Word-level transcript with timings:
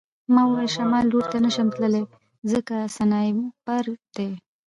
ما 0.33 0.41
وویل 0.45 0.69
شمال 0.75 1.05
لور 1.11 1.25
ته 1.31 1.37
نشم 1.45 1.67
تللی 1.75 2.03
ځکه 2.51 2.75
سنایپر 2.95 3.85
دی 4.15 4.29